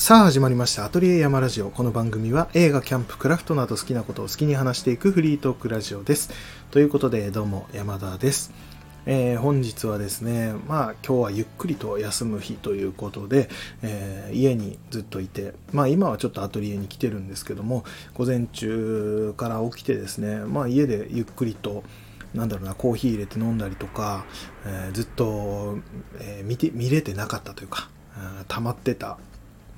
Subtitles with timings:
[0.00, 1.68] さあ始まりましたアトリエ山ラジオ。
[1.68, 6.30] この番組は映画キャンプクラフトなど好きなことを好きに話していくフリートークラジオです。
[6.70, 8.50] ということでどうも山田です、
[9.04, 13.50] えー本日はですねまあ今日はゆっくりと休む日ということで、
[13.82, 21.84] えー家にずっといてまあ今はちょっとアトリエに来てるんですけども午前中から起きてですねまあ家でゆっくりと
[22.32, 24.24] なんだろうなコーヒー入れて飲んだりとか、
[24.64, 25.76] えーずっと、
[26.20, 27.90] え見て見れてなかったというか、
[28.48, 29.18] 溜まってた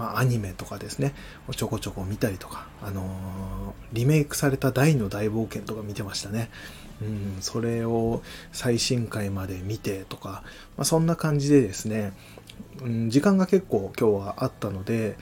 [0.03, 1.15] まあ、アニメとかですね
[1.55, 6.51] ちょこちょこ見たりとか、あのーリメイクされた「大の大冒険」とか見てましたね、
[7.03, 10.43] うん、それを最新回まで見てとか、
[10.77, 12.15] まあ、そんな感じでですね、
[12.83, 15.19] うん、時間が結構今日はあったので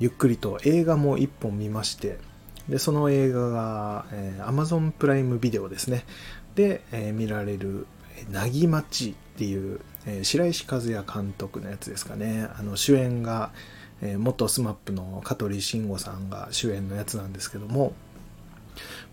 [0.00, 2.18] ゆっくりと映画も1本見まして
[2.68, 6.04] でその映画が、えー Amazon プライムビデオですね。
[6.54, 7.86] で、えー見られる
[8.30, 12.48] 「なぎまち」っていう、えー白石和也監督のやつですかね。
[12.58, 13.50] あの主演が、
[14.02, 17.92] えー元 SMAP の香取慎吾さんが主演のやつなんですけども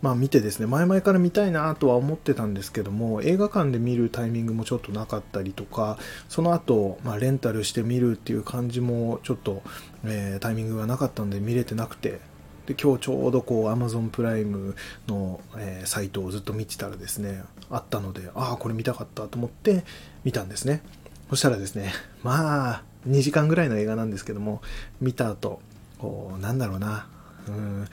[0.01, 5.97] まあ見てですね前々から見たいなとは思ってたんですけども映画館で見るタイミングもちょっとなかったりとか
[6.29, 9.63] その後、まあレンタルして見るっていう感じもちょっと、
[10.05, 12.19] えータイミングがなかったんで見れてなくて
[12.67, 14.75] で今日ちょうどこう Amazon プライム
[15.07, 19.83] の、えーサイトをずっと見てたらですねあったのでああこれ見たかったと思って
[20.23, 20.81] 見たんですね。
[21.29, 21.91] そしたらですね
[22.23, 24.61] まあ2時間ぐらいの映画なんですけども
[25.01, 25.61] 見た後
[25.99, 27.07] こうなんだろうな
[27.47, 27.87] うん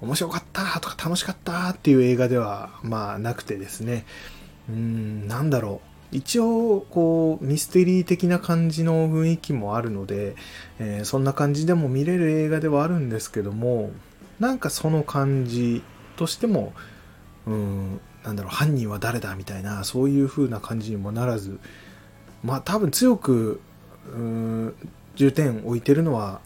[0.00, 4.04] 面白かったとか楽しかったっていう映画ではまあなくてですね。
[4.68, 5.80] うんなんだろ
[6.12, 6.16] う。
[6.16, 10.36] 一応こうミステリー的な感じの雰囲気もあるので、
[10.78, 13.90] えーそんな感じでも見れる映画ではあるんですけども
[14.38, 15.82] なんかその感じ
[16.16, 16.72] としても
[17.46, 21.58] うんなんだろう犯人は誰だみたいなそういう風な感じにもならず
[22.44, 23.60] まあ多分強く
[25.16, 26.40] 重点を置いてるのは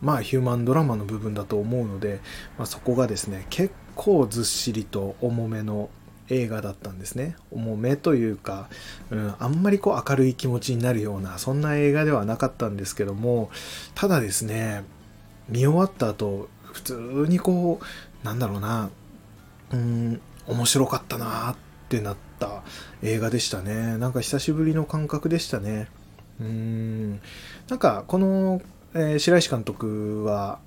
[0.00, 2.20] まあヒューマンドラマの部分だと思うので、
[2.58, 5.90] まあ、そこがですね結構ずっしりと重めの
[6.28, 7.36] 映画だったんですね。
[7.50, 8.68] 重めというか、
[9.10, 13.50] うん、あんまりこう明るい気持ちになるようなそんな映画ではなかったんですけども
[13.94, 14.84] ただですね
[15.48, 18.90] 見終わった後普通にこうなんだろうな
[19.72, 21.56] うん面白かったなっ
[21.88, 22.62] てなった
[23.02, 23.98] 映画でしたね。
[23.98, 25.88] なんか久しぶりの感覚でしたね。
[26.42, 27.20] うん。
[27.68, 28.60] なんかこの、
[28.94, 30.58] えー白石監督は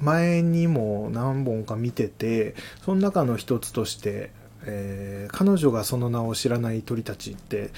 [0.00, 2.54] 前にも何本か見てて
[2.84, 4.30] その中の一つとして、
[4.64, 7.70] えー彼女がその名を知らない鳥たちって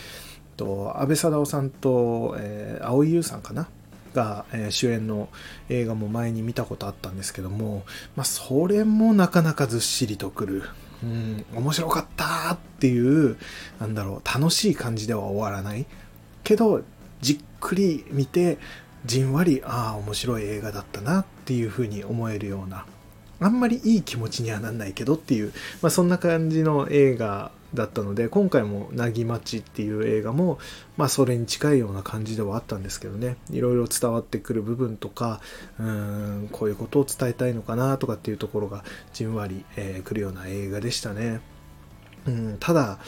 [0.56, 3.68] と安倍貞夫さんと、えー蒼井優さんかな？
[4.14, 5.28] が、えー主演の
[5.68, 7.84] 映画も前に見たことあったんですけども、
[8.16, 10.62] まあ、それもなかなかずっしりとくる、
[11.02, 13.36] うん、面白かったっていう
[13.80, 15.86] なんだろう楽しい感じでは終わらない。
[16.44, 16.82] けど
[17.22, 18.58] じっくり見て
[19.06, 22.84] じんわりああ面白い映画だったなっていうふうに思えるような
[23.40, 30.58] あんまりいい気持ちにはなんないけどっていう、まあ、そんな感じの映画だったので今回も「なぎまち」っていう映画も、
[30.96, 35.40] まあ、それに近いような感じではあったんですけどねいろいろ伝わってくる部分とか
[35.80, 41.51] うーんこういうことを伝えたいのかなとかっていうところがじんわり、えーくるような映画でしたね。
[42.26, 42.98] うん、ただ、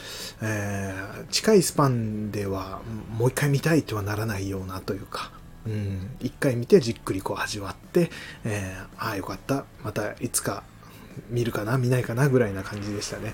[0.41, 2.81] えー近いスパンでは
[3.17, 5.31] もう一回見たいとはならないようなというか、
[5.65, 8.11] うん、一回見てじっくりこう味わって、
[8.43, 10.63] えーああよかったまたいつか
[11.29, 13.33] 見るかな見ないかなぐらいな感じでしたね、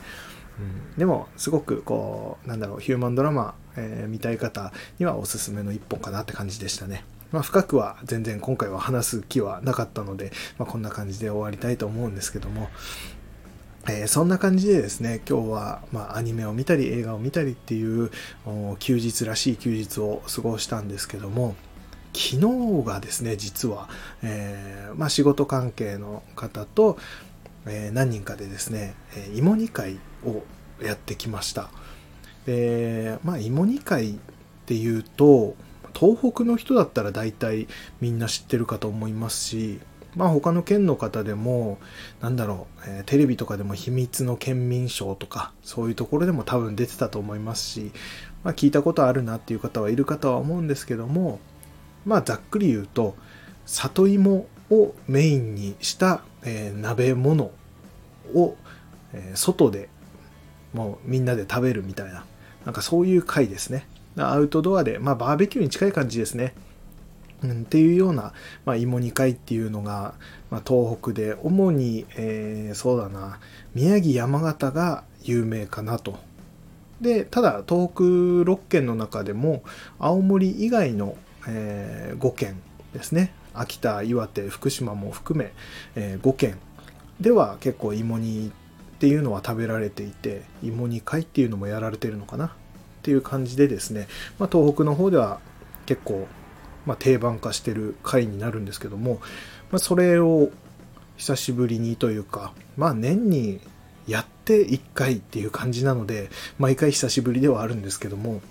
[0.60, 7.04] うん、でもすごくこうなんだろうヒューマンドラマ、えー見たい方にはおすすめの一本かなって感じでしたね。
[7.32, 12.70] まあ、深くは全然今回は話す気はなかったので、まあ、こんな感じで終わりたいと思うんですけども、
[13.88, 18.12] えーそんな感じでですね今日は、まあ、アニメを見たり映画を見たりっていう
[18.80, 21.56] 休日らしい休日を過ごしたんですけども
[22.14, 23.90] 昨日がですね実は、
[24.22, 26.98] えーまあ、仕事関係の方と、
[27.66, 30.44] えー何人かでですね、え芋煮会を
[30.84, 31.70] やってきました。
[32.46, 34.16] でまあ芋煮会っ
[34.66, 35.56] ていうと
[35.94, 37.68] 東北の人だったら大体
[38.00, 39.80] みんな知ってるかと思いますし
[40.16, 41.78] まあ他の県の方でも
[42.20, 47.92] なんだろう、えーテレビとかでも秘密の県民賞とかそういうところでも多分出てたと思いますし、
[48.44, 51.40] まあ、聞いたことあるなっていう方はいるかとは思うんですけども
[52.06, 53.16] まあざっくり言うと
[53.66, 57.52] 里芋をメインにした、えー鍋物
[58.34, 58.56] を、
[59.14, 59.90] えー外で
[60.74, 62.26] もうみんなで食べるみたいな
[62.66, 63.88] なんかそういう回ですね。
[64.18, 66.54] アウトドアで、まあ、バーベキューに近い感じですね。
[67.44, 68.34] うん、っていうような、
[68.66, 70.14] まあ、芋煮会っていうのが、
[70.50, 73.40] まあ、東北で主に、えーそうだな
[73.74, 76.20] 宮城山形が有名かなと。
[77.00, 79.64] でただ東北6県の中でも
[79.98, 81.18] 青森以外の、
[81.48, 82.62] え5県
[82.94, 83.34] ですね。
[83.54, 85.52] 秋田岩手福島も含め、
[85.96, 86.58] えー、5県
[87.20, 88.52] では結構芋煮っ
[89.00, 92.50] ていうのは食べられていて芋煮会っていうのもやられてるのかなっ
[93.02, 94.08] ていう感じでですね、
[94.38, 95.40] まあ、東北の方では
[95.86, 96.28] 結構、
[96.86, 99.22] まあ、定番化してる会になるんですけども、
[99.72, 100.50] まあ、それを
[101.18, 103.60] 久しぶりにというかまあ年に
[104.08, 108.42] やって1回っていう感じなので毎回久しぶりではあるんですけども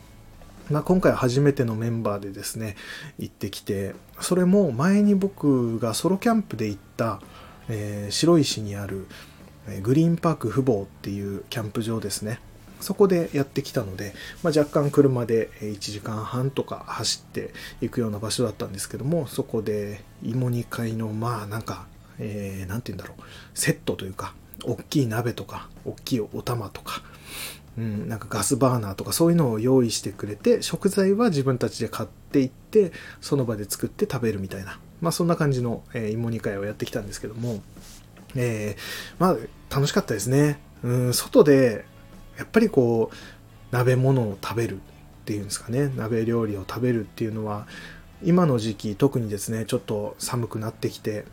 [0.71, 2.77] まあ、今回初めてのメンバーでですね
[3.19, 7.21] 行ってきてそれも前に僕がソロキャンプで行った、
[7.69, 9.09] えー、白石にある
[9.82, 12.41] グリーンパーク富坊っていうキャンプ場ですね。
[12.81, 21.87] そこでやってきたので、まあ、若干車で1時間半とか走っていくような場所だったんですけどもそこで芋煮会のまあなんか
[22.19, 23.23] 何、えー、て言うんだろう
[23.55, 24.35] セットというか
[24.65, 27.03] 大きい鍋とか大きいお玉とか
[27.79, 37.62] うん、なんかガスバーナーとかそういうのを用意してくれて食材は自分たちで買っていってその場で作って食べるみたいな、まあ、そんな感じの、芋煮会をやってきたんですけども、
[38.35, 41.85] えー、まあ楽しかったですね、うん、外で
[42.41, 43.17] やっぱりこう
[43.71, 44.79] 鍋物を食べるっ
[45.27, 45.93] ていうんですかね。
[45.95, 47.67] 鍋料理を食べるっていうのは
[48.23, 51.25] 今の時期特にですねちょっと寒くなってきて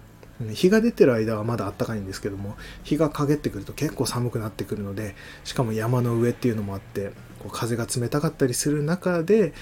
[0.53, 9.53] 日が出てる間はまだ暖かいんですけども日が陰ってくると結構寒くなってくるのでしかも山の上っていうのもあってこう風が冷たかったりする中で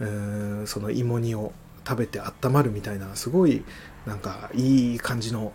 [0.00, 1.52] うんその芋煮を
[1.86, 3.64] 食べて温まるみたいなすごい
[4.06, 5.52] なんかいい感じの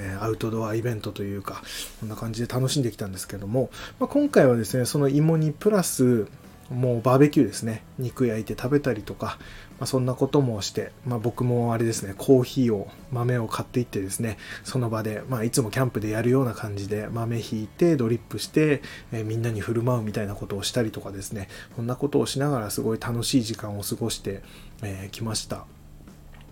[0.00, 1.62] えアウトドアイベントというか
[2.00, 6.26] こんな感じで楽しんできたんですけども、まあ、今回はですねその芋煮プラス
[6.70, 7.82] もうバーベキューですね。
[7.98, 9.38] 肉焼いて食べたりとか、
[9.80, 24.42] まあ、そんなこともして、まあ、僕もあれですねコーヒーを豆を買っていってですねその場で、まあ、いつもキャンプでやるような感じで豆ひいてドリップして、えー、みんなに振る舞うみたいなことをしたりとかですねこんなことをしながらすごい楽しい時間を過ごして
[24.80, 25.66] き、えー、ました。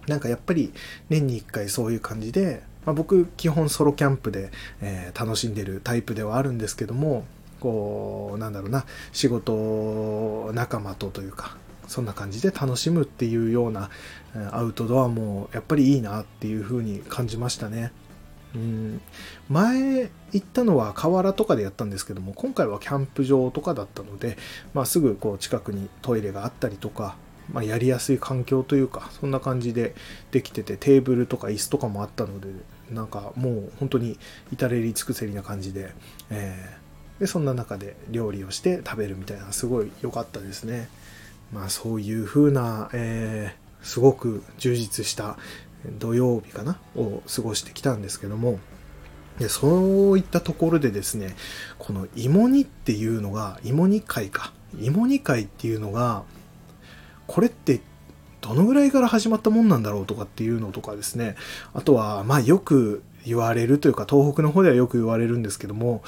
[0.09, 0.73] なんかやっぱり
[1.11, 4.50] 年に1回そういう感じで、まあ、僕基本ソロキャンプで、
[4.81, 7.26] えー、楽しんでるタイプではあるんですけども
[7.61, 13.90] こうなんだろうな仕事仲間とというかそんな感じで楽しむっていうような
[14.52, 17.93] アウトドアもやっぱりいいなっていう風に感じましたね。
[18.55, 19.00] うん
[19.50, 24.38] 前行ったのは河原とかでやったんですけども今回はキャンプ場とかだったので、
[24.73, 27.17] まあ、すぐこう近くにトイレがあったりとか、
[27.52, 29.94] まあ、やりやすい環境というかそんな感じで
[30.31, 32.49] できててテーブルとか椅子とかもあったので
[32.90, 34.19] なんかもう本当に
[34.52, 35.93] 至れり尽くせりな感じで、
[36.31, 36.88] えー
[37.19, 40.88] でそんな中で料理をして食べるみたいなすごい良かったですね。
[41.52, 45.37] まあそういう風な、えー、すごく充実した
[45.99, 48.58] 土曜日かなを過ごしてきたんですけども
[49.38, 51.37] でそういったところでですね
[51.79, 54.52] この芋煮っていうのが芋煮会か。
[54.79, 56.25] 芋煮会っていうのが
[57.26, 57.81] これって
[58.40, 61.37] どのぐらいから始まったもんなんだろうとかっていうのとかですね。
[61.75, 66.02] あとはまあよく言われるというか東北の方ではよく言われるんですけども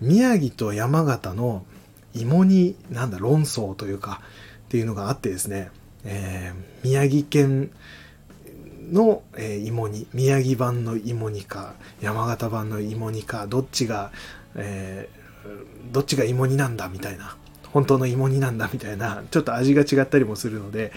[0.00, 1.64] 宮城と山形の
[2.14, 4.20] 芋煮なんだ論争というか
[4.66, 5.70] っていうのがあってですね、
[6.04, 7.70] えー、宮城県
[8.90, 14.12] の、えー、芋煮宮城版の芋煮か山形版の芋煮かどっちが、
[14.54, 17.36] えー、どっちが芋煮なんだみたいな
[17.72, 20.92] 本当の芋煮なんだみたいなちょっと味が違ったりもするので、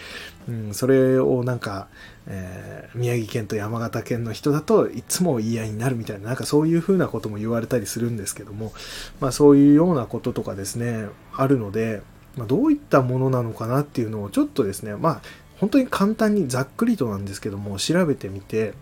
[0.47, 1.87] うん、それをなんか、
[2.27, 8.73] えー、宮城県と山形県の人だといつも言い合いになるみたいななんかそういうふうなことも言われたりするんですけども、
[9.19, 12.01] まあ、そういうようなこととかですねあるので、
[12.37, 15.21] まあ、どういったものなのかなっていうのをちょっとですねまあ
[15.59, 18.73] 本当に簡単にざっくりとなんですけども調べてみて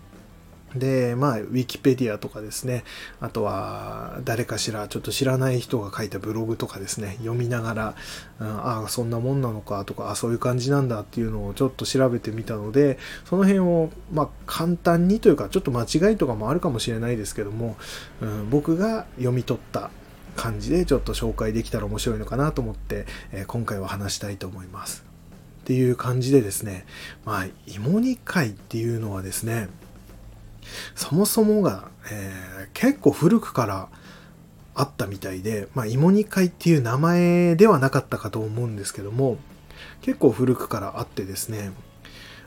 [0.74, 2.84] で、まあ、ウィキペディアとかですね、
[3.20, 7.94] あとは、誰かしら、ちょっと知らない人が書いたブログとかですね、読みながら、
[8.38, 17.76] うん、ああ、そんなもんなのかとか、あそういう感じなんだっていうのをちょっと調べてみたので、その辺を、まあ、簡単にというか、ちょっと間違いとかもあるかもしれないですけども、
[18.20, 19.90] うん、僕が読み取った
[20.36, 25.04] 感じでちょっと紹介できたら面白いのかなと思って、えー、今回は話したいと思います。
[25.60, 26.86] っていう感じでですね、
[27.24, 29.68] まあ、芋煮会っていうのはですね、
[30.94, 33.88] そもそもが、えー、結構古くから
[34.74, 39.38] あったみたいで、まあ、芋煮会っていう名前ではなかったかと思うんですけども、
[40.02, 41.72] 結構古くからあってですね、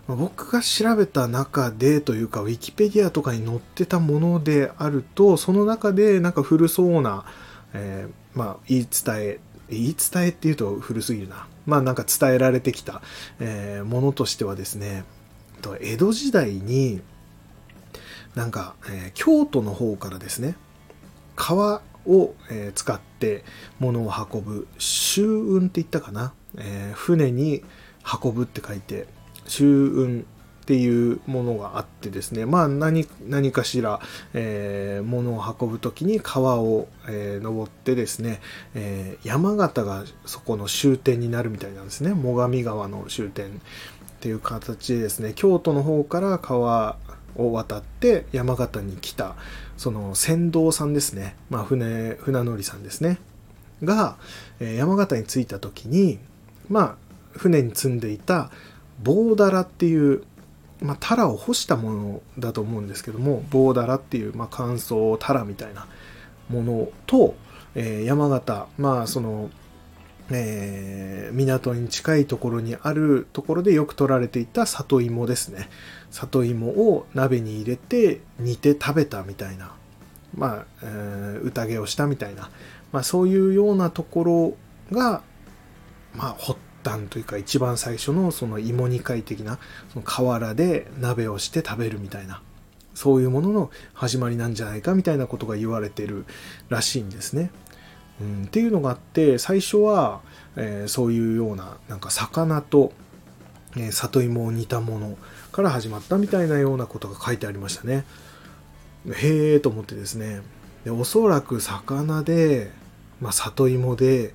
[0.07, 7.25] 僕が調べた中でというか、ウィキペディアとかに載ってたものであると、その中でなんか古そうな、
[7.73, 9.39] えー、まあ、言い伝え、
[9.69, 11.47] 言い伝えっていうと古すぎるな。
[11.65, 13.01] まあなんか伝えられてきた、
[13.39, 15.05] えー、ものとしてはですね、
[15.79, 17.01] 江戸時代に、
[18.35, 20.55] なんか、えー、京都の方からですね
[21.35, 23.43] 川を、えー、使って
[23.79, 27.63] 物を運ぶ舟運って言ったかな、えー、船に
[28.23, 29.07] 運ぶって書いて
[29.47, 30.25] 舟運
[30.63, 33.99] っていうものがあってですね、まあ何何かしら、
[34.33, 38.39] えー、物を運ぶ時に川を、えー、登ってですね、
[38.73, 42.11] えー、山形がそこの終点になるみたいなんですね。
[42.11, 43.49] 最上川の終点っ
[44.21, 46.95] ていう形でですね、京都の方から川
[47.35, 49.35] を渡って山形に来た、
[49.77, 53.19] その船頭さんですね、まあ船、船乗りさんですね、
[53.83, 54.17] が、
[54.59, 56.19] え山形に着いた時に、
[56.69, 56.95] まあ、
[57.37, 58.51] 船に積んでいた
[59.01, 60.23] 棒だらっていう
[60.83, 65.87] まあ、タラを干したものだと思うんですけども棒だらっていう、まあ、乾燥タラみたいな
[66.49, 67.35] ものと、
[67.73, 69.49] えー、山形まあその、
[70.39, 75.69] えー、港に近いところにあるところでよく取られていた里芋ですね
[76.11, 79.75] 里芋を鍋に入れて煮て食べたみたいな
[80.35, 82.49] まあ、えー、宴をしたみたいな、
[82.91, 84.57] まあ、そういうようなところ
[84.95, 85.21] が
[86.15, 89.59] まあほっ端というか一番最初のその芋煮会的な
[89.91, 92.41] その河原で鍋をして食べるみたいな
[92.93, 96.25] そういうものの始まりなんじゃないかみたいなことが言われてる
[96.69, 97.49] らしいんですね。
[98.45, 100.21] っていうのがあって最初は、
[100.55, 102.91] えー、そういうようななんか魚と、
[103.75, 105.17] えー、里芋を煮たもの
[105.51, 108.05] から始まったみたいなようなことが書いてありましたね。
[109.11, 110.41] へえと思ってですね
[110.85, 112.71] でおそらく魚で、
[113.19, 114.33] まあ、里芋で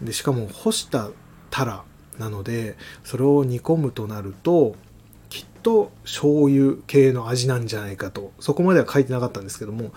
[0.00, 1.10] でしかも干した
[1.50, 1.84] タラ
[2.18, 4.74] なのでそれを煮込むとなると
[5.28, 9.92] きっと醤油系の味なんじゃないかとそこまでは書いてなかったんですけども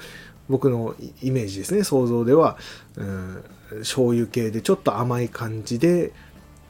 [0.53, 0.93] 僕の
[1.23, 1.83] イメージですね。
[1.83, 2.57] 想像では、
[2.95, 3.43] うん、
[3.79, 6.13] 醤油系でちょっと甘い感じで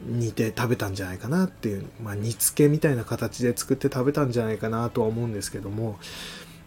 [0.06, 6.00] 煮て食べたんじゃないかなっていう、まあ、煮付けみたいな形で作って食べたんじゃないかなとは思うんですけども、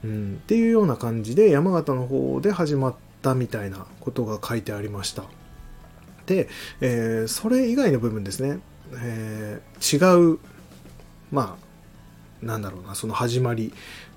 [0.05, 5.25] うん、っていうような感じで山形の方で始まったみたいなことが書いてありました。
[6.27, 6.51] で、
[6.83, 8.59] えー、それ以外の部分ですね、
[8.93, 10.39] えー、違う、
[11.33, 11.57] ま
[12.43, 13.73] あ、なんだろうな、その始まり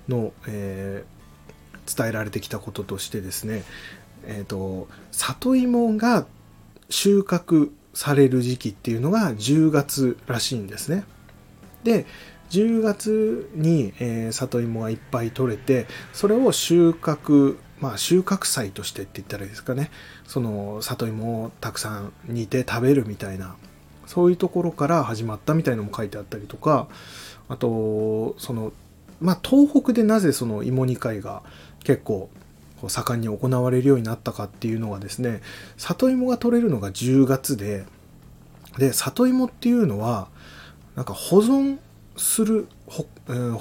[0.06, 1.19] の、えー、
[1.94, 3.64] 伝えられてきたこととしてですね、
[4.26, 6.26] え、ー、と、里芋が
[6.88, 11.04] 収穫される時期っていうのが10月らしいんですね。
[11.84, 12.06] で、
[12.50, 19.90] 10月に、えー、里芋がいっぱい取れて、それを収穫まあ収穫祭としてって言ったらいいですかね
[20.26, 23.56] その里芋をたくさん煮て食べるみたいな
[24.06, 26.88] そういうところから始まったみたいのも書いてあったりとか
[27.48, 28.72] あとその
[29.20, 31.42] まあ東北でなぜその芋煮会が
[31.84, 32.30] 結構
[32.88, 35.42] 盛んに行われるようになったかっていうのはですね
[35.76, 37.84] 里芋が取れるのが10月で
[38.78, 40.28] で里芋っていうのは
[40.94, 41.78] なんか保存
[42.16, 43.04] する保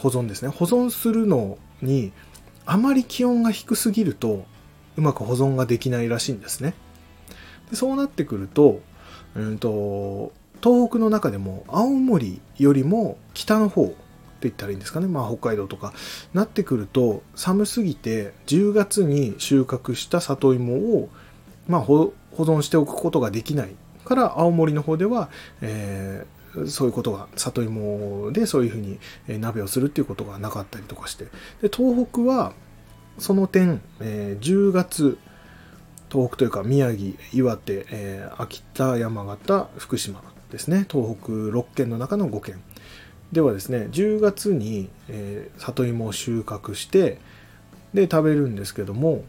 [0.10, 2.12] 存ですね保存するのに
[2.66, 4.46] あまり気温が低すぎると
[4.96, 6.74] うまく保存ができないらしいんですね。
[7.70, 8.82] でそうなってくると,、
[9.36, 13.96] うんと、東北の中でも青森よりも北の方
[14.44, 15.94] 言ったらいいんですかね、まあ、北海道とか。
[16.34, 21.10] なってくると寒すぎて10月に収穫した里芋を、
[21.68, 23.76] まあ、保存しておくことができない。
[24.10, 25.30] から青森の方では、
[25.62, 29.00] えー、そういうことが里芋でそういうふうに
[29.40, 31.26] 鍋をするっていうことがなかったりとかして。
[31.62, 32.54] で東北は
[33.20, 35.18] その点、えー、10月
[36.12, 40.88] 東北というか宮城岩手、えー、秋田山形福島ですね。
[40.90, 42.62] 東北6県の中の5県。
[43.32, 47.20] ではですね10月に、えー、里芋を収穫して
[47.94, 49.24] で食べるんですけども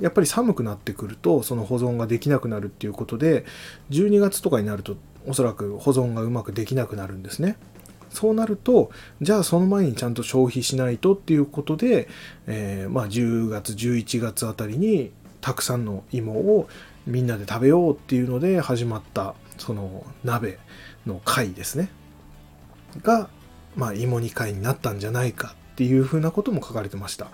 [0.00, 3.44] やっぱり寒くなってくるとその保存ができなくなるっていうことで
[3.90, 7.56] 12月とかになるとおそらく保存がうまくできなくなるんですね。
[8.10, 8.90] そうなると
[9.20, 12.08] じゃあその前にちゃんと消費しないとっていうことで、
[12.46, 16.68] えー、まあ、10月11月あたりにたくさんの芋を
[17.06, 20.58] みんなで食べようっていうので始まったその鍋
[21.04, 21.90] の会ですね
[23.02, 23.28] が、
[23.76, 27.28] まあ、芋煮会になったんじゃないかっていうふうなことも書かれてました。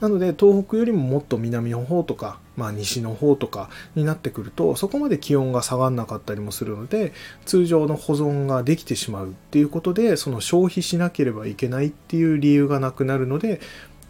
[0.00, 7.12] なので東北よりももっと南の方とか、まあ、西の方とかになってくるとそこまで気温が下がらなかったりもするので
[7.46, 13.60] 通常の保存ができてしまうっていうことでその消費しなければいけないっていう理由がなくなるので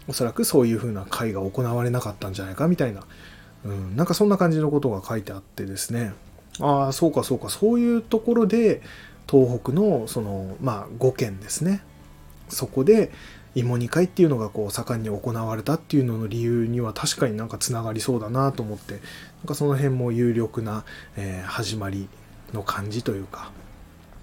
[0.08, 3.04] おそらくそういうふうな会が行われなかったんじゃないかみたいな、
[3.64, 6.14] うん、なんかそんな感じのことが書いてあってですね
[6.60, 8.82] ああそうかそうかそういうところで
[9.30, 11.82] 東北のそのまあ5県ですね。
[12.48, 13.10] そこで
[13.54, 19.00] 芋煮会っていうのがこう盛んに行われたっていうのの理由には確かになんかつながりそうだなと思ってなん
[19.46, 20.84] かその辺も有力な、
[21.16, 22.08] えー、始まり
[22.52, 23.52] の感じというか、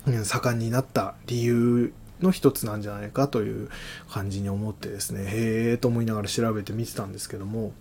[0.06, 3.70] うん、盛んになった理由の一つなんじゃないかという
[4.10, 7.72] 感じに思ってですねへえと思いながら調べてみてたんですけども。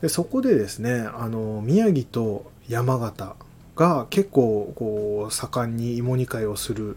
[0.00, 3.36] でそこでですねあの宮城と山形
[3.76, 6.96] が結構こう盛んに芋煮会をする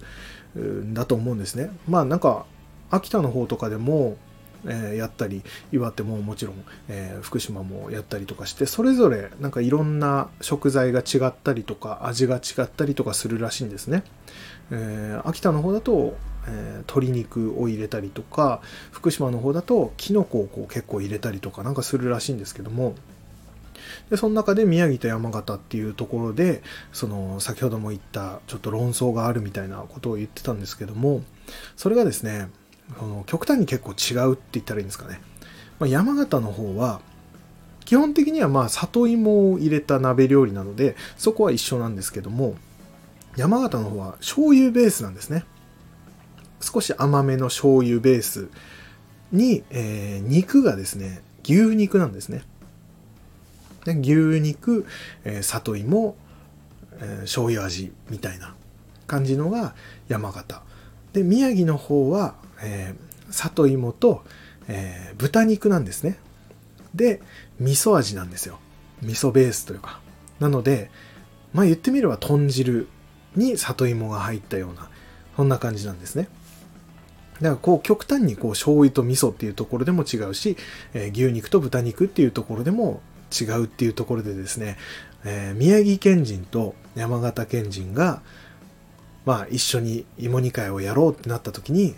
[0.57, 2.45] んだと思うんですねまあなんか
[2.89, 4.17] 秋田の方とかでも、
[4.65, 14.03] えー、やったり岩手ももちろん、えー、福島もやったりとかしてそれぞれなんかいろんな食材が違ったりとか味が違ったりとかするらしいんですね。
[14.71, 16.17] えー、秋田の方だと、
[16.47, 22.95] えー、鶏肉を入れたりとか福島の方だときのこをこう結構入れたりとかなんかするらしいんですけども
[24.09, 26.61] でその中で宮城と山形っていうところで
[26.93, 31.23] その先ほども言ったちょっと論争があるみたいなことを言ってたんですけども
[31.75, 32.49] それがですね
[32.99, 35.19] その極端に結構違うって言ったらいいんですかね、
[35.79, 37.01] まあ、山形の方は
[37.85, 42.55] 基本的にはまあ里芋を入れた鍋料理なのでそこは一緒なんですけども
[43.37, 45.45] 山形の方は醤油ベースなんですね。
[46.59, 48.49] 少し甘めの醤油ベース
[49.31, 52.41] に、えー、肉がですね牛肉なんですね。
[53.87, 54.85] で牛肉、
[55.23, 56.15] えー、里芋、
[56.99, 58.53] えー、醤油味みたいな
[59.07, 59.75] 感じのが
[60.09, 60.61] 山形。
[61.13, 64.23] で宮城の方は、えー、里芋と、
[64.67, 66.19] えー、豚肉なんですね。
[66.93, 67.21] で
[67.59, 68.59] 味噌味なんですよ。
[69.01, 70.01] 味噌ベースというか。
[70.41, 70.91] なので
[71.53, 72.89] まあ言ってみれば豚汁
[73.37, 74.89] に里芋が入ったような
[75.37, 76.27] そんな感じなんですね。
[77.35, 80.57] だからこう極端にこう醤油と味噌っていうところでも違うし、
[80.93, 82.99] えー、牛肉と豚肉っていうところでも
[83.31, 84.77] 違うっていうところでですね、
[85.25, 88.21] えー、宮城県人と山形県人が
[89.25, 91.95] まあ一緒に芋煮会をやろうってなった時に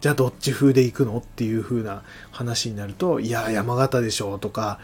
[0.00, 4.80] じゃあどっち風で行くのっていう風な話になるといや山形でしょうとか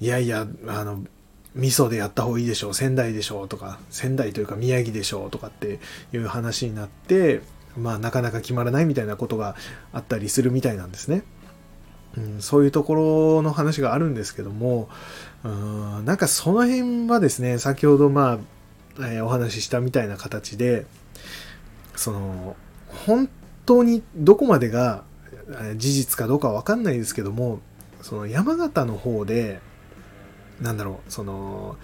[0.00, 1.04] いやいやあの
[1.54, 5.80] 味噌でやった方がいいでしょう仙台でしょうとか仙台というか宮城でしょうとかって
[6.12, 7.40] いう話になって
[7.76, 9.56] まあなかなか決まらないみたいなことが
[9.92, 11.22] あったりするみたいなんですね。
[12.18, 14.88] うん、そういうところの話があるんですけども、
[15.44, 18.38] うん、なんかその辺はですね、先ほどまあ、
[19.06, 20.86] えー、お話ししたみたいな形で、
[21.94, 22.56] その、
[23.06, 23.28] 本
[23.66, 25.04] 当にどこまでが
[25.76, 27.60] 事実かどうかわかんないですけども、
[28.02, 29.60] その山形の方で、
[30.60, 31.76] なんだろう、その、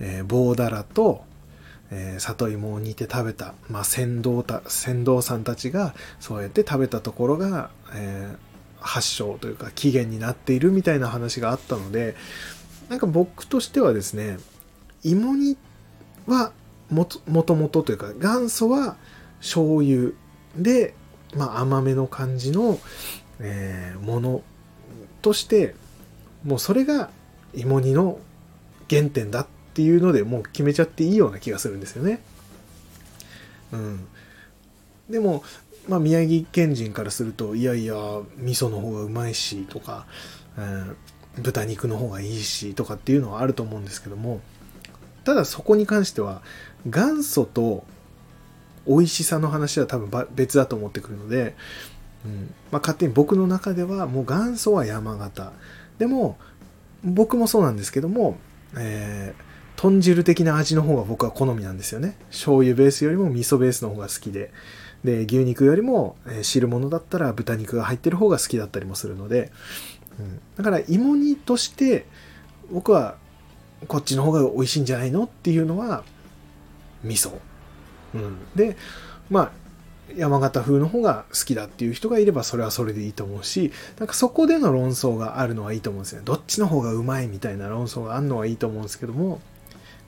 [0.00, 1.24] えー、棒だらと、
[1.90, 8.53] えー、里芋を煮て食べた、まあ、船頭た船頭さんたちがそうやって食べたところが、えー、
[8.84, 12.14] 発祥というか起源になっているみたいな話があったので
[12.90, 14.36] なんか僕としてはですね
[15.02, 15.56] 芋煮
[16.26, 16.52] は
[16.90, 17.20] もと
[17.54, 18.96] もとというか元祖は
[19.40, 20.12] 醤油
[20.56, 20.94] で、
[21.34, 22.78] まあ、甘めの感じの、
[23.40, 24.42] えー、もの
[25.22, 25.74] として
[26.44, 27.10] もうそれが
[27.54, 28.18] 芋煮の
[28.90, 32.20] 原点だっていうのでもう決めちゃっていいような気がするんですよね。
[33.72, 34.06] うん、
[35.08, 35.42] でも
[35.88, 37.94] まあ、宮城県人からするといやいや
[38.38, 40.06] 味噌の方がうまいしとか、
[40.56, 40.94] えー、
[41.42, 44.40] 豚肉の方がいいしとかっていうのはあると思うんですけども
[45.24, 46.42] ただそこに関しては
[46.86, 47.84] 元祖と
[48.86, 51.56] 美味しさの話は多分別だと思ってくるので、
[52.24, 55.52] うんまあ、勝手に僕の中ではもう元祖は山形。
[55.98, 56.36] でも
[57.02, 58.36] 僕もそうなんですけども、
[58.76, 62.16] えー、豚汁的な味の方が僕は好みなんですよね。
[62.30, 64.52] 醤油ベースよりも味噌ベースの方が好きで。
[65.04, 69.52] で牛肉よりも汁物だったら豚肉が入ってる方が好きだったりもするので、
[70.18, 72.06] うん、だから芋煮として
[72.72, 73.16] 僕は
[73.86, 76.04] こっちの方が美味しいんじゃないのっていうのは
[77.02, 77.32] 味噌、
[78.14, 78.76] うん、で
[79.28, 79.50] まあ
[80.16, 86.22] 山形風の方が好きだっていう人がいればそれはそれでいいと思うしなんかそこでの論争があるのはいいと思うんですね。
[86.24, 89.40] どっちの方がうまいみたいな論争があるのはいいと思うんですけども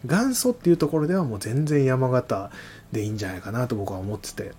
[0.04, 2.50] 元祖っていうところではもう全然山形
[2.92, 4.52] でいいんじゃないかなと僕は思ってて。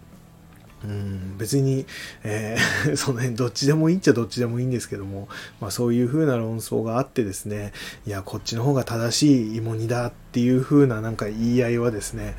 [0.84, 1.86] うん、別に、
[2.24, 5.28] えー、 その辺どっちでもいいっちゃどっちでもいいんですけども、
[5.60, 7.74] まあそういう風な論争があってですね、
[8.06, 12.36] いや、こっちの方が正しい芋煮だっていう風ななんか言い合いはですね、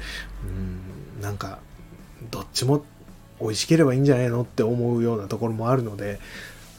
[1.16, 1.58] うん、なんか、
[2.30, 2.84] どっちも
[3.40, 6.20] 美味しければいいんじゃないのって思うようなところもあるので、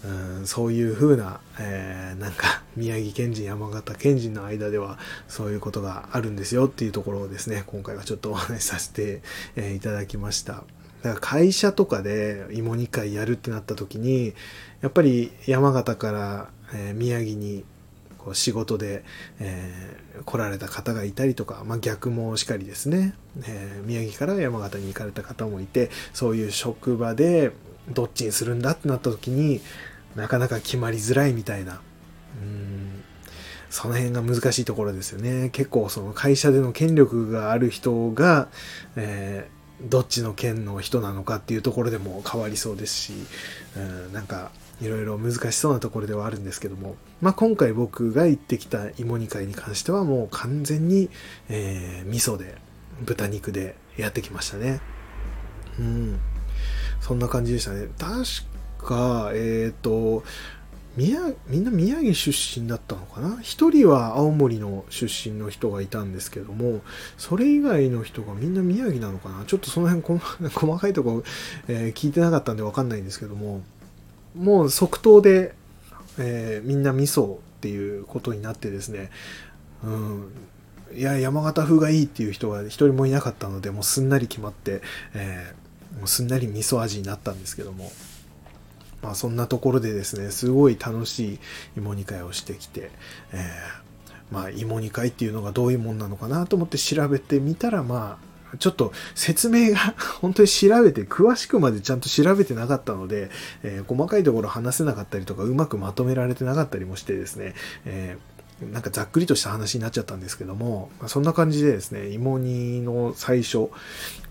[0.06, 9.22] うん、そういう風な、えー、なんか宮城県人山形県人の間ではそういうことがあるんですよっていうところをですね今回はちょっとお話しさせて、
[9.58, 10.64] え、いただきました。
[11.02, 14.34] だから会社とかで芋煮会やるってなった時に
[14.82, 17.64] やっぱり山形から、えー、宮城に
[18.18, 19.04] こう仕事で、
[19.40, 23.14] えー、来られた方がいたりとか、まあ、逆もしかりですね、
[23.48, 27.52] えー、宮城から山形に行かれた方もいてそういう職場で
[27.90, 29.62] どっちにするんだってなった時に
[30.16, 31.82] なかなか決まりづらいみたいな。
[32.42, 33.04] うん。
[33.70, 35.50] その辺が難しいところですよね。
[35.52, 38.48] 結構その会社での権力がある人が、
[38.96, 43.14] えーどっちの県の人なのかっていうところでも変わりそうですし、
[43.78, 51.10] うん、なんかいろいろ難しそうなところではあるんですけども、まあ、今回僕が行ってきた芋煮会に関してはもう完全に、
[51.50, 52.58] えー、味噌で
[53.02, 54.82] 豚肉でやってきましたね。
[55.80, 56.20] うん。
[57.02, 57.88] そんな感じでしたね。
[57.98, 60.24] 確か、えっ、ー、と、
[60.98, 63.40] 宮みんな宮城出身だったのかな？
[63.42, 66.82] 一人は青森の出身の人がいたんですけども、
[67.18, 69.46] それ以外の人がみんな宮城なのかな？
[69.46, 71.24] ちょっとその辺 細かいところ、
[71.68, 73.62] えー、聞いてなかったんでわかんないんですけども、
[74.36, 75.54] もう即答で、
[76.18, 79.10] えー、みんな味噌っていうことになってですね、
[79.84, 80.32] うん、
[80.96, 84.82] いや、山形風がいいっていう人が一人もいなかったので、もうすんなり決まって、
[85.14, 87.92] えー、もうすんなり味噌味になったんですけども、
[89.02, 91.40] まあそんなところでですね、すごい楽しい
[91.78, 92.92] 芋煮会をしてきて、
[93.32, 99.78] えー、まあ芋煮会っていうのがどういうもんなのかなと思って調べてみたら、まあちょっと説明が
[100.22, 103.30] 本当に調べて、詳しくまでちゃんと調べてなかったので、
[103.64, 107.54] えー、細かいところ話せなかったりとか、うまくまとめられてなかったりもしてですね、
[107.86, 113.70] えーなんかざっくりとした話になっちゃったんですけども、そんな感じでですね、芋煮の最初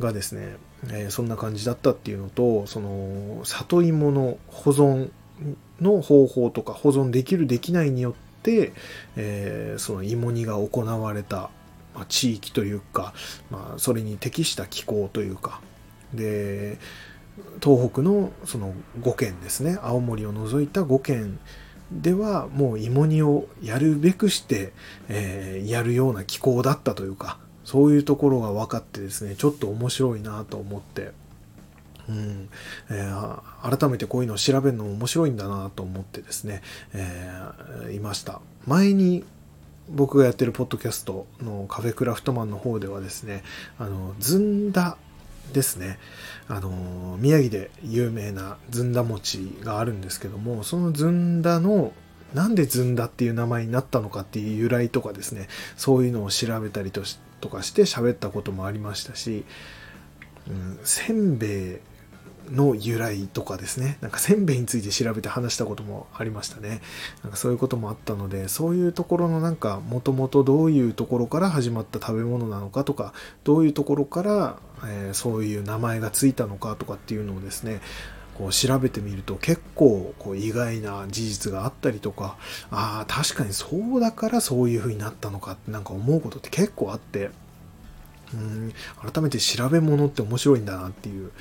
[0.00, 0.56] がですね、
[0.90, 5.10] えー、そんな感じだったっていうのと、その、里芋の保存
[5.80, 8.72] の方法とか、保存できるできないによって、
[9.16, 11.50] えー、その芋煮が行われた、
[11.94, 13.14] まあ、地域というか、
[13.50, 15.60] まあ、それに適した気候というか、
[16.12, 16.78] で、
[17.62, 21.38] 東北のその5県ですね、青森を除いた5県
[21.90, 24.72] ではもう芋煮をやるべくして、
[25.08, 31.12] えー、やるような気候だったというかそういうところが分かってですねちょっと面白いなと思って、
[32.08, 32.48] うん
[32.90, 36.62] えー、改めてこういうのを調べるのも面白いんだなと思ってですね、
[36.94, 38.40] えー、いました。
[38.66, 39.24] 前に
[39.90, 43.42] 僕がやってるポッドキャストのカフェクラフトマンの方ではですね
[43.78, 44.98] あのずんだ
[45.52, 45.98] ですね。
[46.48, 51.92] あの、宮城で有名なずんだ餅があるんですけども、そのずんだの
[52.34, 57.02] なんでずんだっていう名前になったのかっていう由来とかですね、そういうのを調べたりと
[57.48, 59.44] かして喋ったこともありましたし、
[60.48, 61.76] うん、せんべい
[62.50, 66.80] の由来とかですね、なんかせんべいについて調べて話したこともありましたね。
[67.22, 73.12] なんかそういうこともあったので、そういうところのなんか、もともとどういうところから始まった食べ物なのかとか、
[73.44, 77.80] どういうところから、えー、そういう名前がついたのかとかっていうのをですね、
[78.38, 82.36] こう調べてみると結構こう意外な事実があったりとか、
[82.70, 87.30] ああ、確かにそうだからそういう風になったのかってなんか思うことって結構あって、
[88.32, 88.72] うん
[89.12, 91.32] 改めて調べ物って面白いんだなっていう、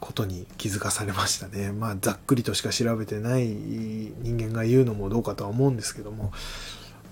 [0.00, 1.72] ことに気づかされましたね。
[1.78, 6.32] まあざっくりとしか調べてない人間が言うのもどうかとは思うんですけども、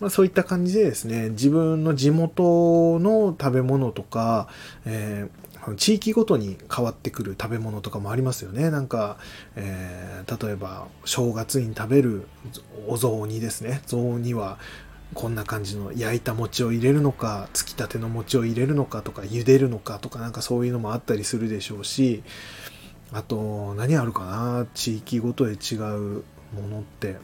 [0.00, 4.48] まあ、そういった感じでですね、自分の地元の食べ物とか、
[4.84, 8.70] えー、地域ごとに変わってくる食べ物とかもありますよね。
[8.70, 9.18] なんか、
[9.54, 12.26] えー、例えば正月に食べる
[12.88, 13.82] お雑煮ですね。
[13.86, 14.58] 雑煮は
[15.14, 22.22] こんな感じの焼いた餅を入れるのか、つきたての餅を入れるのかとか、茹でるのかとか、なんかそういうのもあったりするでしょうし、
[23.12, 27.16] あと、何あるかな地域ごとで違うものって。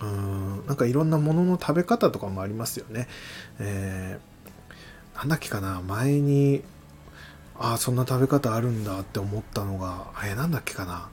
[0.00, 3.08] うーん、なんかいろんなものの食べ方とかもありますよね。
[3.58, 6.62] えー、なんだっけかな前に、
[7.58, 11.08] ああ、そんな食べ方あるんだって思ったのが、えー、なんだっけかな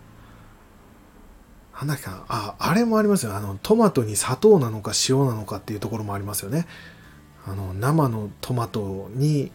[1.79, 3.35] なんだっけな、あ、あれもありますよ。
[3.35, 6.67] あの、トマトに砂糖なのか塩なのかっていうところもありますよね。
[7.47, 9.51] あの、生のトマトに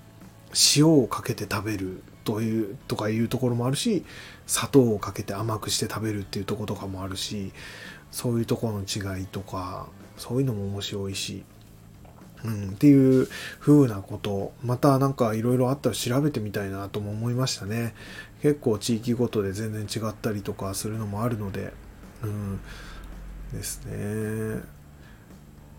[0.77, 4.05] 塩をかけて食べるという、とかいうところもあるし、
[4.47, 7.53] 砂糖をかけて甘くして食べるっていうところとかもあるし、
[8.11, 11.45] そういうところの違いとか、そういうのも面白いし、
[12.45, 13.29] うん、っていう
[13.61, 17.95] 風なこと、またなんかいろいろあったら調べてみたいなとも思いましたね。
[18.43, 21.73] 結構地域ごとで全然違ったりとかするのもあるので、
[22.25, 22.61] うん、
[23.53, 24.63] ですね。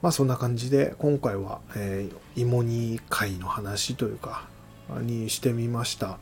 [0.02, 4.48] まあそんな感じで今回は、えー、芋煮会の話というか
[5.02, 6.20] にしてみました。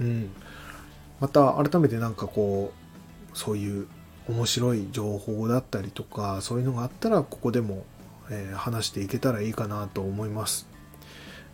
[0.00, 0.30] うん。
[1.20, 3.88] また改めてなんかこうそういう
[4.28, 7.84] 面白い情報だったりとかそういうのがあったらここでも、
[8.30, 10.68] えー、話していけたらいいかなと思います。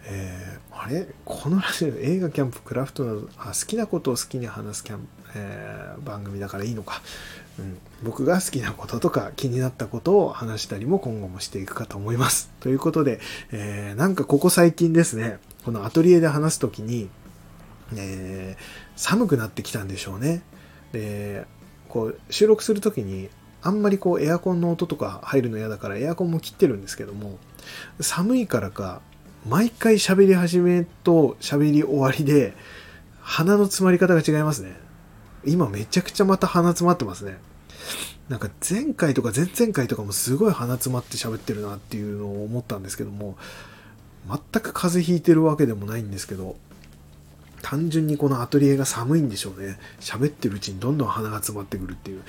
[0.04, 1.06] えー、あれ？
[1.24, 7.00] このラジオ映画キャンプクラフトなどあ好きなことを好きに話すキャン、えー、番組だからいいのか
[7.58, 12.50] うん、僕が好きなこととか気になったことを話したりも今後もしていくかと思います。
[12.60, 17.10] ということで、えー、なんかここ最近ですね、このアトリエで話すときに、
[17.94, 18.56] え、
[18.96, 20.42] 寒くなってきたんでしょうね。
[20.92, 21.46] で、
[21.90, 23.28] こう収録するときに
[23.60, 27.38] あんまりこうエアコンの音とか入るの嫌だからエアコンも切ってるんですけども、
[28.00, 29.02] 寒いからか、
[29.46, 32.55] 毎回喋り始めと喋り終わりで、
[33.20, 34.76] 鼻の詰まり方が違いますね。
[35.44, 37.38] 今めちゃくちゃまた鼻詰まってますね。
[38.28, 43.37] なんか前回とか前々回とかもすごい鼻詰まって喋ってるなっていうのを思ったんですけども、
[44.28, 46.57] 全く風邪ひいてるわけでもないんですけど、
[47.62, 49.79] 単純にこのアトリエが寒いんでしょうね。
[50.01, 52.22] 喋ってるうちにどんどん鼻が詰まってくるっていう、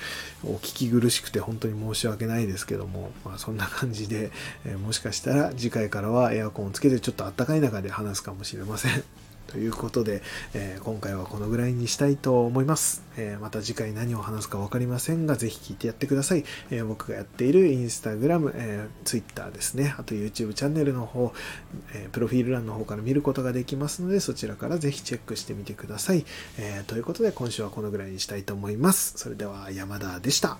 [0.44, 4.30] お聞き苦しくて本当に申し訳ないですけども、まあそんな感じで、
[4.64, 9.23] え、もしかしたら次回からはエアコンをつけてちょっとあったかい中で話すかもしれません。
[9.46, 10.22] ということで、
[10.54, 13.02] えー、今回はこのぐらいにしたいと思います。
[13.16, 16.44] えー、また次回何を話すか分かりませんが、ぜひ聞いてやってください。
[16.70, 21.32] えー、僕がやっているインスタグラム、え Twitter ですね、あと YouTube チャンネルの方、
[21.94, 26.24] えプロフィール欄の方から見ることができますので、そちらからぜひチェックしてみてください。
[26.58, 29.14] えということで、今週はこのぐらいにしたいと思います。
[29.16, 30.58] それでは山田でした。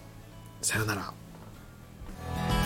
[0.62, 2.63] さようなら。